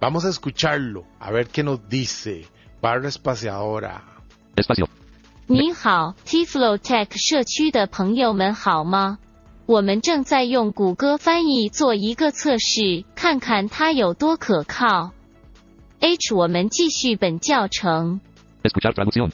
[0.00, 2.46] Vamos a escucharlo, a ver qué nos dice.
[2.80, 4.02] Barra espaciadora.
[4.56, 4.88] Espacio.
[5.46, 9.18] 您好，Tiflotech 社区的朋友们好吗？
[9.66, 15.12] 我们正在用谷歌翻译做一个测试，看看它有多可靠。
[16.03, 18.19] H 我们继续本教程。
[18.61, 19.31] Escuchar traducción.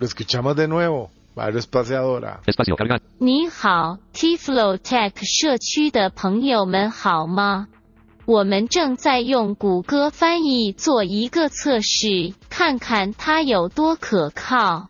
[0.00, 1.10] Lo escuchamos de nuevo.
[1.36, 2.40] Barrio espaciadora.
[2.44, 3.00] Espacio cargar.
[3.18, 7.68] 你好，Tiflo Tech 社区的朋友们好吗？
[8.24, 14.88] 我们正在用谷歌翻译做一个测试，看看它有多可靠。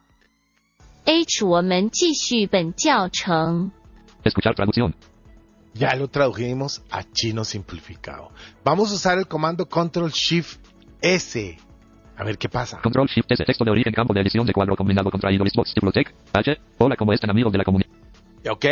[1.04, 3.70] H 我们继续本教程。
[4.24, 4.94] Escuchar traducción.
[5.74, 8.30] Ya lo tradujimos a chino simplificado.
[8.64, 10.58] Vamos a usar el comando Control Shift
[11.02, 11.58] S.
[12.16, 12.80] A ver qué pasa.
[12.80, 13.44] Control Shift S.
[13.44, 13.92] Texto de origen.
[13.92, 15.44] Campo de edición de cuadro combinado contraído.
[15.44, 15.74] Listbox.
[15.74, 16.14] Tiflotec.
[16.32, 16.56] H.
[16.78, 17.90] Hola, ¿cómo están amigos de la comunidad?
[18.50, 18.64] ¿Ok?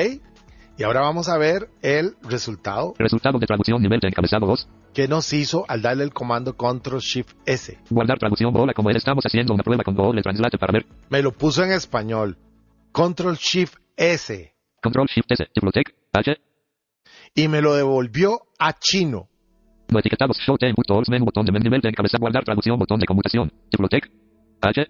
[0.79, 3.83] Y ahora vamos a ver el resultado Resultado de traducción.
[3.83, 4.69] Nivel de encabezado 2.
[4.95, 7.79] que nos hizo al darle el comando Control Shift S.
[7.91, 8.55] Guardar traducción.
[8.57, 10.87] Hola, ¿cómo estamos haciendo una prueba con Google Translate para ver.
[11.11, 12.39] Me lo puso en español.
[12.93, 14.55] Control Shift S.
[14.83, 15.47] Control Shift S.
[15.53, 15.95] Tiflotec.
[16.13, 16.37] H.
[17.35, 19.29] Y me lo devolvió a chino.
[19.90, 20.38] No etiquetados.
[20.38, 20.74] Show Time.
[20.88, 21.10] Tools.
[21.10, 21.26] Menú.
[21.26, 21.64] Botón de menú.
[21.64, 22.22] Nivel de encabezado.
[22.22, 22.78] Guardar traducción.
[22.78, 23.52] Botón de conmutación.
[23.70, 24.12] Tiflotec.
[24.62, 24.88] H.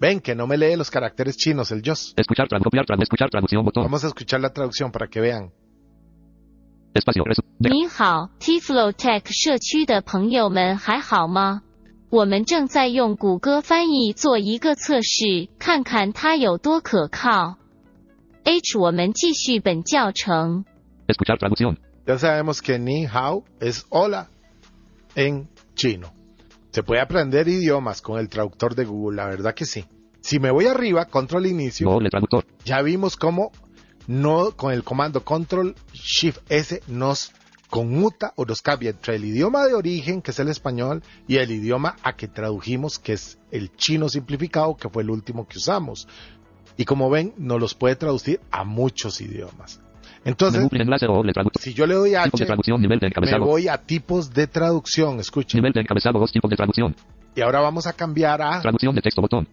[0.00, 2.14] Ven que no me lee los caracteres chinos el JOS.
[2.16, 2.48] Escuchar.
[2.48, 2.84] Tradu copiar.
[2.86, 3.64] Tradu escuchar traducción.
[3.64, 3.84] Botón.
[3.84, 5.50] Vamos a escuchar la traducción para que vean.
[6.94, 7.24] Espacio.
[7.24, 11.62] Resu de- 你好，Tiflo Tech 社区的朋友们还好吗？
[12.08, 17.58] 我们正在用谷歌翻译做一个测试，看看它有多可靠。
[18.44, 20.64] H 我们继续本教程。
[21.08, 21.76] Escuchar traducción.
[22.05, 24.29] Ya sabemos que ni hao es hola
[25.15, 26.13] en chino.
[26.71, 29.85] Se puede aprender idiomas con el traductor de Google, la verdad que sí.
[30.21, 32.45] Si me voy arriba, control inicio, Google Traductor.
[32.63, 33.51] ya vimos cómo
[34.07, 37.31] no con el comando control shift S nos
[37.69, 41.51] conmuta o nos cambia entre el idioma de origen, que es el español, y el
[41.51, 46.07] idioma a que tradujimos, que es el chino simplificado, que fue el último que usamos.
[46.77, 49.81] Y como ven, nos los puede traducir a muchos idiomas.
[50.23, 50.67] Entonces,
[51.59, 52.31] si yo le doy de H,
[53.21, 55.59] me voy a tipos de traducción, escuchen.
[55.59, 56.31] Nivel de encabezado 2.
[56.31, 56.95] Tipos de traducción.
[57.35, 58.61] Y ahora vamos a cambiar a...
[58.61, 59.21] Traducción de texto.
[59.21, 59.47] Botón.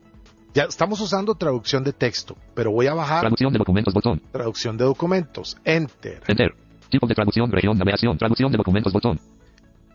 [0.55, 3.95] Ya estamos usando traducción de texto, pero voy a bajar Traducción de documentos.
[3.95, 4.21] Botón.
[4.33, 5.57] traducción de documentos.
[5.65, 6.23] Enter.
[6.27, 6.55] Enter.
[6.91, 7.51] Tipo de traducción.
[7.51, 7.79] Región.
[7.79, 8.19] Navegación.
[8.19, 8.93] Traducción de documentos.
[8.93, 9.21] Botón.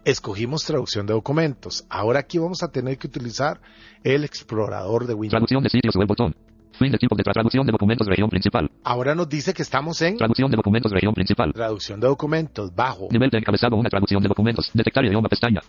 [0.06, 1.86] Escogimos traducción de documentos.
[1.90, 3.62] Ahora aquí vamos a tener que utilizar
[4.04, 5.32] el explorador de Windows.
[5.32, 6.08] Traducción de sitios web.
[6.08, 6.36] Botón.
[6.74, 8.08] Fin de tipo de tra- traducción de documentos.
[8.08, 8.70] Región principal.
[8.84, 10.92] Ahora nos dice que estamos en Traducción de documentos.
[10.92, 11.54] Región principal.
[11.54, 12.74] traducción de documentos.
[12.76, 13.08] Bajo.
[13.12, 13.76] Nivel de encabezado.
[13.76, 14.70] Una traducción de documentos.
[14.74, 15.30] Detectar idioma.
[15.30, 15.62] Pestaña.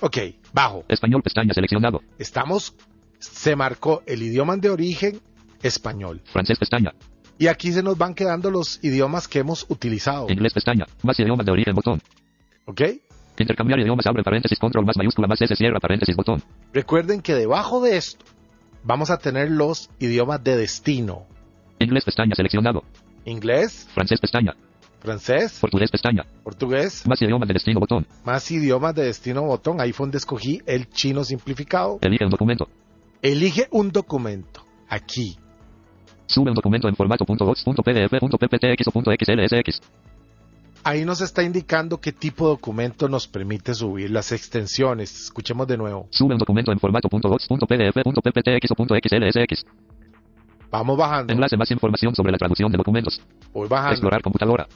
[0.00, 0.18] Ok,
[0.52, 0.84] bajo.
[0.88, 1.22] Español.
[1.22, 1.52] Pestaña.
[1.54, 2.00] Seleccionado.
[2.18, 2.74] Estamos...
[3.18, 5.20] Se marcó el idioma de origen
[5.62, 6.20] español.
[6.24, 6.58] Francés.
[6.58, 6.92] Pestaña.
[7.38, 10.26] Y aquí se nos van quedando los idiomas que hemos utilizado.
[10.30, 10.52] Inglés.
[10.52, 10.86] Pestaña.
[11.02, 11.74] Más idiomas de origen.
[11.74, 12.00] Botón.
[12.66, 12.82] ¿Ok?
[13.38, 14.06] Intercambiar idiomas.
[14.06, 14.58] Abre paréntesis.
[14.58, 15.56] Control más mayúscula más S.
[15.56, 16.14] Cierra paréntesis.
[16.14, 16.42] Botón.
[16.72, 18.24] Recuerden que debajo de esto
[18.84, 21.26] vamos a tener los idiomas de destino.
[21.78, 22.04] Inglés.
[22.04, 22.34] Pestaña.
[22.34, 22.82] Seleccionado.
[23.24, 24.20] Inglés, Francés.
[24.20, 24.54] Pestaña.
[25.00, 25.90] francés, Portugués.
[25.90, 26.24] Pestaña.
[26.44, 27.80] portugués, Más idiomas de destino.
[27.80, 28.06] Botón.
[28.24, 29.80] más idiomas de destino botón.
[29.80, 31.98] Ahí fue donde escogí el chino simplificado.
[32.00, 32.68] Elige un documento.
[33.20, 34.64] Elige un documento.
[34.88, 35.36] Aquí.
[36.26, 39.80] Sube un documento en formato .docs, .pdf, .pptx o .xlsx.
[40.84, 45.24] Ahí nos está indicando qué tipo de documento nos permite subir las extensiones.
[45.24, 46.08] Escuchemos de nuevo.
[46.10, 49.64] Sube un documento en formato .docs, .pdf, .pptx o .xlsx.
[50.72, 51.32] Vamos bajando.
[51.32, 53.20] Enlace más información sobre la traducción de documentos.
[53.52, 53.92] Voy bajando.
[53.92, 54.66] Explorar computadora.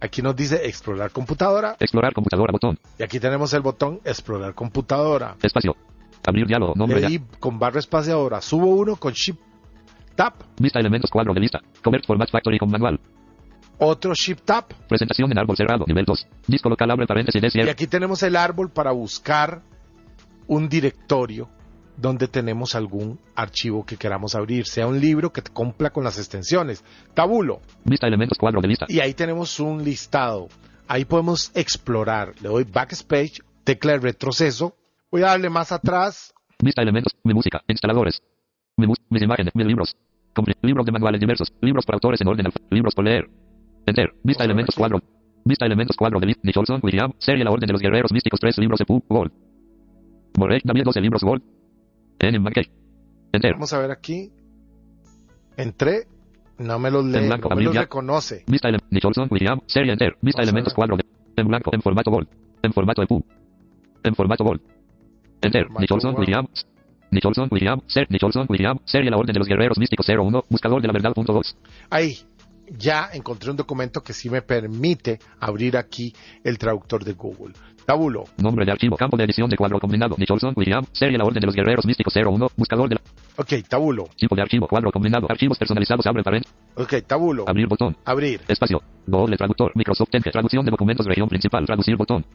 [0.00, 1.76] Aquí nos dice explorar computadora.
[1.80, 2.78] Explorar computadora botón.
[2.98, 5.36] Y aquí tenemos el botón explorar computadora.
[5.42, 5.74] Espacio.
[6.26, 6.74] Abrir diálogo.
[6.76, 8.42] Nombre di con barra espaciadora.
[8.42, 9.38] Subo uno con Shift
[10.16, 10.34] Tab.
[10.58, 11.60] Vista elementos cuadro de lista.
[11.82, 13.00] Convert Format Factory con manual.
[13.78, 14.64] Otro Shift Tab.
[14.88, 15.84] Presentación en árbol cerrado.
[15.86, 16.26] Nivel 2.
[16.46, 19.62] Disco local abre paréntesis Y aquí tenemos el árbol para buscar
[20.46, 21.48] un directorio
[21.96, 26.18] donde tenemos algún archivo que queramos abrir, sea un libro que te cumpla con las
[26.18, 26.84] extensiones.
[27.14, 27.60] Tabulo.
[27.84, 28.86] Vista elementos cuadro de lista.
[28.88, 30.48] Y ahí tenemos un listado.
[30.88, 32.34] Ahí podemos explorar.
[32.42, 34.76] Le doy backspace, tecla de retroceso.
[35.10, 36.34] Voy a darle más atrás.
[36.62, 37.14] Vista elementos.
[37.24, 37.62] Mi música.
[37.66, 38.22] Instaladores.
[38.76, 39.54] Mi mus- mis imágenes.
[39.54, 39.96] Mis libros.
[40.62, 41.52] Libros de manuales diversos.
[41.62, 43.26] Libros por autores en orden Libros por leer.
[43.86, 44.12] Enter.
[44.22, 45.00] Vista elementos cuadro.
[45.44, 46.34] Vista elementos cuadro de.
[46.42, 47.12] Nicholson, William.
[47.18, 48.40] Serie La Orden de los Guerreros Místicos.
[48.40, 49.02] Tres libros de Pooh.
[49.08, 49.32] Gold.
[50.34, 50.60] Borrell.
[50.64, 51.42] David 12 libros Gold.
[52.18, 52.38] N.
[52.40, 52.64] McKay.
[53.32, 53.52] Enter.
[53.52, 54.30] Vamos a ver aquí.
[55.56, 56.06] Entré.
[56.58, 58.44] No me los En lee, blanco, no me los reconoce.
[58.46, 60.16] Vista ele- Nicholson, William, serie enter.
[60.22, 61.04] Vista Vamos elementos cuadro de.
[61.36, 62.28] En blanco, en formato Gold.
[62.62, 63.22] En formato EPUB.
[64.02, 64.62] En formato Gold.
[65.42, 65.64] Enter.
[65.64, 66.20] Formato Nicholson, Word.
[66.20, 66.46] William.
[67.10, 70.88] Nicholson, William, ser, Nicholson, William, serie La Orden de los Guerreros Místicos 01, buscador de
[70.88, 71.56] la verdad.2.
[71.88, 72.18] Ahí.
[72.70, 77.54] Ya encontré un documento que sí me permite abrir aquí el traductor de Google.
[77.86, 78.24] Tabulo.
[78.38, 80.16] Nombre de archivo, campo de edición de cuadro combinado.
[80.18, 83.00] Nicholson, William, serie La Orden de los Guerreros Místicos 01, buscador de la.
[83.36, 84.08] Ok, tabulo.
[84.16, 85.28] Tipo de archivo, cuadro combinado.
[85.30, 86.56] Archivos personalizados, abre paréntesis.
[86.74, 87.44] Ok, tabulo.
[87.46, 87.96] Abrir botón.
[88.04, 88.40] Abrir.
[88.48, 88.82] Espacio.
[89.06, 89.70] Google Traductor.
[89.76, 90.32] Microsoft Edge.
[90.32, 91.06] Traducción de documentos.
[91.06, 91.64] Región principal.
[91.64, 92.26] Traducir botón.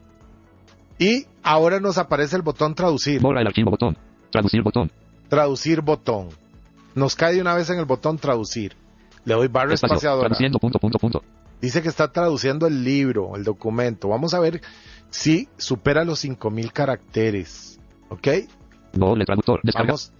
[0.98, 3.20] Y ahora nos aparece el botón traducir.
[3.20, 3.98] Borra el archivo botón.
[4.30, 4.90] Traducir botón.
[5.28, 6.28] Traducir botón.
[6.94, 8.76] Nos cae de una vez en el botón traducir.
[9.24, 9.94] Le doy barra Espacio.
[9.96, 10.28] espaciadora.
[10.28, 11.22] Traduciendo punto punto punto.
[11.60, 14.08] Dice que está traduciendo el libro, el documento.
[14.08, 14.60] Vamos a ver
[15.10, 17.78] si supera los 5000 caracteres.
[18.08, 18.28] ¿Ok?
[18.92, 19.60] Doble traductor.
[19.62, 19.86] Descarga.
[19.92, 20.12] Vamos,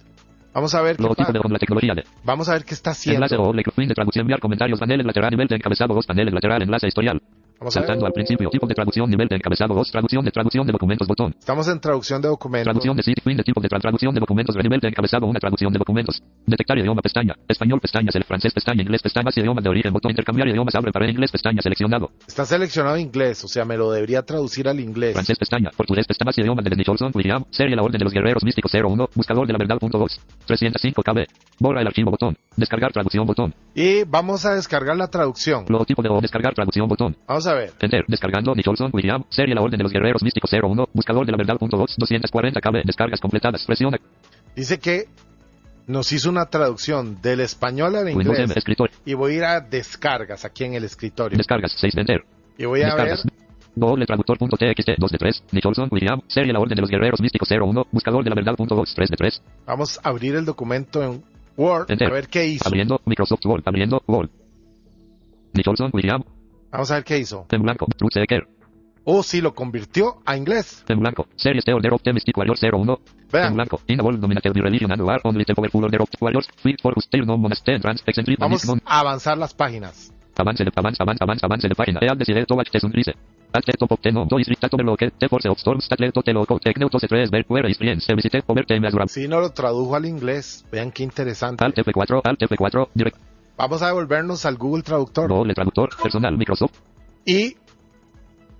[0.53, 1.93] vamos a ver qué pa- de la tecnología.
[2.23, 3.17] Vamos a ver qué está haciendo.
[3.17, 4.23] Enlace o doble fin de traducción.
[4.23, 4.79] Enviar comentarios.
[4.79, 5.31] Panel lateral.
[5.31, 6.05] Nivel de encabezado 2.
[6.07, 6.61] Panel lateral.
[6.61, 7.21] Enlace historial.
[7.59, 7.87] Vamos a ver.
[7.87, 8.49] Saltando al principio.
[8.49, 9.09] Tipo de traducción.
[9.09, 9.91] Nivel de encabezado 2.
[9.91, 11.07] Traducción de traducción de documentos.
[11.07, 11.35] Botón.
[11.37, 12.65] Estamos en traducción de documentos.
[12.65, 13.23] Traducción de sitio.
[13.23, 14.55] Fin de tipo de tra- traducción de documentos.
[14.55, 15.25] Nivel de encabezado.
[15.25, 16.21] Una traducción de documentos.
[16.45, 17.01] Detectar idioma.
[17.01, 17.35] Pestaña.
[17.47, 17.79] Español.
[17.79, 18.09] Pestaña.
[18.13, 18.53] El francés.
[18.53, 18.81] Pestaña.
[18.81, 19.01] Inglés.
[19.01, 19.29] Pestaña.
[19.35, 19.93] Idioma de origen.
[19.93, 20.11] Botón.
[20.11, 20.75] Intercambiar idiomas.
[20.75, 21.31] Abre para inglés.
[21.31, 21.61] Pestaña.
[21.61, 22.11] Seleccionado.
[22.27, 25.13] Está seleccionado inglés, o sea, me lo debería traducir al inglés.
[25.13, 25.37] Francés.
[25.37, 25.69] Pestaña.
[25.75, 26.05] Portugués.
[26.07, 26.31] Pestaña.
[26.35, 27.11] Idioma de Nicholson.
[27.13, 27.43] William.
[27.51, 29.09] Serie La Orden de los Guerreros Místicos 01.
[29.15, 29.77] Buscador de la Verdad.
[29.77, 30.19] Punto 2.
[30.47, 31.25] 305 KB.
[31.59, 32.11] Borra el archivo.
[32.11, 32.37] Botón.
[32.57, 33.25] Descargar traducción.
[33.25, 33.53] Botón.
[33.75, 35.65] Y vamos a descargar la traducción.
[35.67, 36.87] Logotipo de o descargar traducción.
[36.87, 37.15] Botón.
[37.27, 37.71] Vamos a ver.
[37.79, 38.05] Enter.
[38.07, 39.23] Descargando Nicholson, William.
[39.29, 40.89] Serie La Orden de los Guerreros Místicos 01.
[40.93, 41.57] Buscador de la Verdad.
[41.57, 41.95] Punto 2.
[41.97, 42.83] 240 KB.
[42.85, 43.65] Descargas completadas.
[43.65, 43.97] Presiona.
[44.55, 45.05] Dice que
[45.87, 48.39] nos hizo una traducción del español al inglés.
[48.39, 48.87] M.
[49.05, 51.37] Y voy a ir a descargas aquí en el escritorio.
[51.37, 51.73] Descargas.
[51.77, 52.23] 6 de Enter.
[52.57, 53.09] Y voy a ver.
[53.09, 53.25] Descargas.
[53.75, 55.43] Doble traductor.txt 2 de 3.
[55.51, 56.21] Nicholson, William.
[56.27, 57.87] Serie La Orden de los Guerreros Místicos 01.
[57.91, 58.55] Buscador de la Verdad.
[58.55, 58.93] Punto 2.
[58.95, 59.41] 3 de 3.
[59.65, 61.23] Vamos a abrir el documento en
[61.57, 62.07] Word Enter.
[62.07, 62.67] a ver qué hizo.
[62.67, 63.63] Abriendo Microsoft Word.
[63.65, 64.29] Abriendo Word.
[65.53, 66.23] Nicholson, William.
[66.73, 67.45] Vamos a ver qué hizo.
[67.51, 67.85] En blanco.
[69.05, 70.83] Oh, sí, lo convirtió a inglés.
[70.87, 71.27] En blanco.
[71.35, 72.99] Series The Order of the Mystic Warriors 01.
[73.31, 73.47] Vean.
[73.49, 73.79] En blanco.
[73.85, 76.81] In a world dominated by religion and war, only the powerful order of warriors, fit
[76.81, 80.11] for whose no monastery trans, eccentric, Vamos a avanzar las páginas.
[80.35, 81.99] Avance avance, avance, avance, avance de página.
[82.01, 83.13] Eal decide to te sunrise.
[83.51, 86.57] Alt top of no, dois rictato de bloque, te force of storms, tatleto te loco,
[86.57, 89.05] tecneuto se tres, ver, query, experience, se visite, over, te me azura.
[89.07, 91.63] Si no lo tradujo al inglés, vean qué interesante.
[91.63, 93.17] Alt F4, Alt F4, direct,
[93.55, 95.29] Vamos a devolvernos al Google Traductor.
[95.29, 96.73] doble traductor, personal, Microsoft,
[97.25, 97.55] Y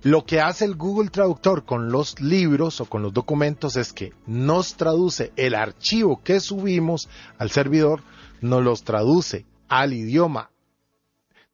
[0.02, 4.12] lo que hace el Google Traductor con los libros o con los documentos es que
[4.26, 8.02] nos traduce el archivo que subimos al servidor,
[8.40, 10.50] nos los traduce al idioma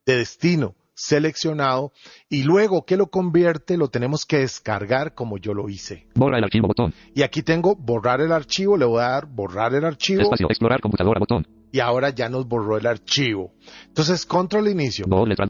[0.04, 1.92] de destino seleccionado
[2.28, 6.06] y luego que lo convierte lo tenemos que descargar como yo lo hice.
[6.14, 9.74] borra el archivo, botón, Y aquí tengo borrar el archivo, le voy a dar borrar
[9.74, 13.52] el archivo espacio, explorar computadora, botón, y ahora ya nos borró el archivo.
[13.86, 15.04] Entonces, control inicio.
[15.08, 15.48] doble tra-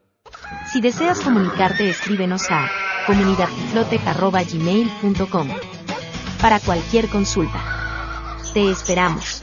[0.72, 2.68] Si deseas comunicarte, escríbenos a
[3.06, 5.48] comunidadtiflotec.gmail.com
[6.40, 8.36] para cualquier consulta.
[8.54, 9.42] Te esperamos.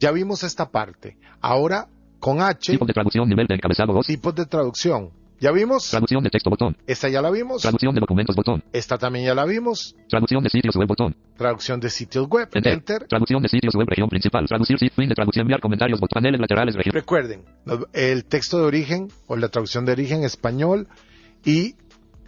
[0.00, 1.16] Ya vimos esta parte.
[1.40, 1.86] Ahora
[2.18, 5.10] con H, tipo de traducción, nivel de encabezado 2, tipos de traducción.
[5.42, 5.90] ¿Ya vimos?
[5.90, 7.60] traducción de texto, botón, Esta ya la vimos.
[7.62, 9.96] traducción de documentos, botón, Esta también ya la vimos.
[10.08, 12.48] traducción de sitios web, botón, Traducción de sitios web.
[12.54, 13.06] enter, Enter.
[13.08, 16.40] traducción de sitios web, región principal, traducir, sit, fin de traducción, enviar comentarios, botón, paneles
[16.40, 17.42] laterales, región, Recuerden,
[17.92, 20.86] el texto de origen o la traducción de origen español
[21.44, 21.74] y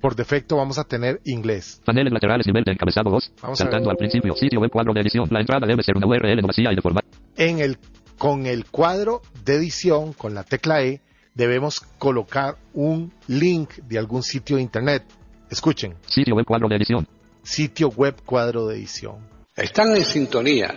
[0.01, 1.81] por defecto vamos a tener inglés.
[1.85, 3.33] Paneles laterales, nivel de encabezado 2.
[3.43, 3.93] Vamos a Saltando ver.
[3.93, 5.29] al principio, sitio web, cuadro de edición.
[5.31, 7.07] La entrada debe ser una URL no vacía y de formato.
[7.37, 7.79] En el,
[8.19, 11.01] con el cuadro de edición, con la tecla E,
[11.35, 15.05] debemos colocar un link de algún sitio de internet.
[15.51, 17.07] Escuchen, Sitio web, cuadro de edición.
[17.43, 19.17] sitio web cuadro de edición.
[19.57, 20.75] Están en sintonía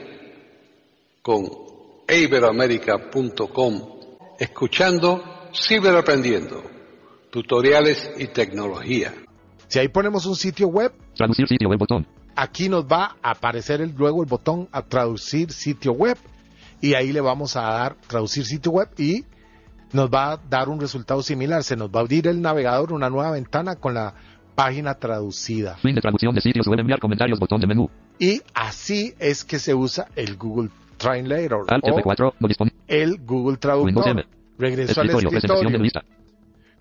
[1.22, 1.46] con
[2.08, 3.82] iberoamérica.com,
[4.40, 6.62] escuchando Ciberaprendiendo,
[7.32, 9.14] tutoriales y tecnología.
[9.68, 12.06] Si ahí ponemos un sitio web, Traducir sitio web, botón.
[12.36, 16.18] aquí nos va a aparecer el- luego el botón a traducir sitio web
[16.82, 19.24] y ahí le vamos a dar traducir sitio web y
[19.94, 21.64] nos va a dar un resultado similar.
[21.64, 24.14] Se nos va a abrir el navegador una nueva ventana con la
[24.56, 25.78] página traducida.
[25.78, 27.90] Fin de traducción de sitios web, enviar comentarios, botón de menú.
[28.20, 33.58] Y así es que se usa el Google Translator Alt o F4, no el Google
[33.58, 34.26] Traductor.
[34.58, 35.92] Regreso al Escritorio, de.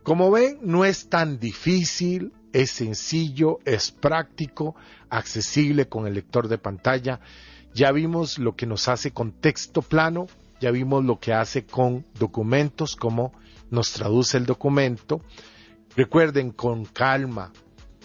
[0.03, 4.75] Como ven, no es tan difícil, es sencillo, es práctico,
[5.11, 7.21] accesible con el lector de pantalla.
[7.75, 10.29] Ya vimos lo que nos hace con texto plano,
[10.71, 13.33] vimos lo que hace con documentos, cómo
[13.71, 15.23] nos traduce el documento.
[15.97, 17.53] Recuerden, con calma,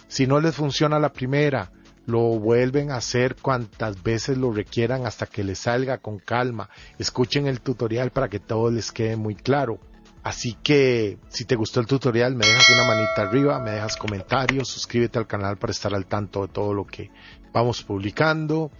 [0.08, 1.72] si no les funciona la primera,
[2.06, 6.68] lo vuelven a hacer cuantas veces lo requieran hasta que les salga con calma.
[6.98, 9.78] Escuchen el tutorial para que todo les quede muy claro.
[10.22, 14.68] Así que si te gustó el tutorial, me dejas una manita arriba, me dejas comentarios,
[14.68, 17.10] suscríbete al canal para estar al tanto de todo lo que
[17.52, 18.70] vamos publicando.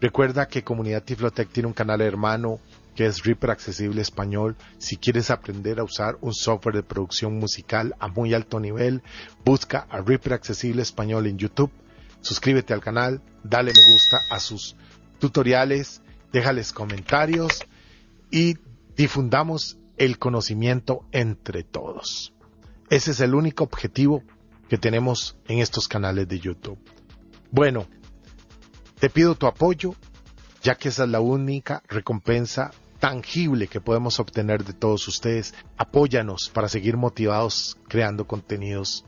[0.00, 2.60] Recuerda que Comunidad Tiflotec tiene un canal hermano
[2.94, 4.56] que es Reaper Accesible Español.
[4.78, 9.02] Si quieres aprender a usar un software de producción musical a muy alto nivel,
[9.44, 11.70] busca a Reaper Accesible Español en YouTube.
[12.20, 14.76] Suscríbete al canal, dale me gusta a sus
[15.18, 17.60] tutoriales, déjales comentarios
[18.30, 18.56] y
[18.96, 22.32] difundamos el conocimiento entre todos.
[22.88, 24.22] Ese es el único objetivo
[24.68, 26.78] que tenemos en estos canales de YouTube.
[27.50, 27.86] Bueno,
[28.98, 29.94] te pido tu apoyo,
[30.62, 35.54] ya que esa es la única recompensa tangible que podemos obtener de todos ustedes.
[35.76, 39.04] Apóyanos para seguir motivados creando contenidos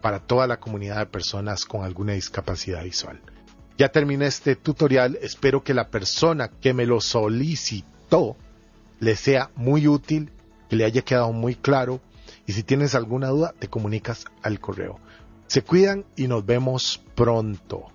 [0.00, 3.20] para toda la comunidad de personas con alguna discapacidad visual.
[3.76, 8.36] Ya terminé este tutorial, espero que la persona que me lo solicitó
[9.00, 10.30] le sea muy útil,
[10.68, 12.00] que le haya quedado muy claro
[12.46, 15.00] y si tienes alguna duda te comunicas al correo.
[15.46, 17.88] Se cuidan y nos vemos pronto.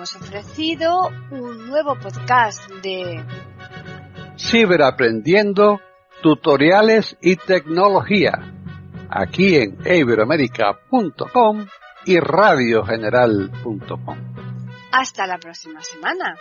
[0.00, 3.22] Hemos ofrecido un nuevo podcast de
[4.38, 5.78] Ciberaprendiendo,
[6.22, 8.32] tutoriales y tecnología,
[9.10, 11.66] aquí en iberoamerica.com
[12.06, 14.16] y radiogeneral.com.
[14.90, 16.34] Hasta la próxima semana.